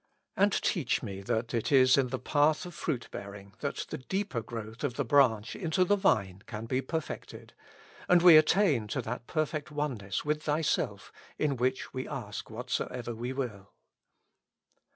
And 0.35 0.51
teach 0.51 1.03
me 1.03 1.21
that 1.21 1.53
it 1.53 1.71
is 1.71 1.95
in 1.95 2.07
the 2.07 2.17
path 2.17 2.65
of 2.65 2.73
fruit 2.73 3.07
bearing 3.11 3.53
that 3.59 3.85
the 3.91 3.99
deeper 3.99 4.41
growth 4.41 4.83
of 4.83 4.95
the 4.95 5.05
branch 5.05 5.55
into 5.55 5.59
i88 5.59 5.59
With 5.59 5.61
Christ 5.61 5.61
in 5.61 5.69
the 5.69 5.73
School 5.73 5.83
of 5.83 6.01
Prayer. 6.01 6.17
the 6.17 6.31
Vine 6.31 6.43
can 6.47 6.65
be 6.65 6.81
perfected, 6.81 7.53
and 8.09 8.21
we 8.23 8.37
attain 8.37 8.87
to 8.87 9.01
that 9.03 9.27
per 9.27 9.45
fect 9.45 9.69
oneness 9.69 10.25
with 10.25 10.41
Thyself 10.41 11.11
in 11.37 11.55
which 11.55 11.93
we 11.93 12.07
ask 12.07 12.49
whatsoever 12.49 13.13
we 13.13 13.31
will. 13.31 13.73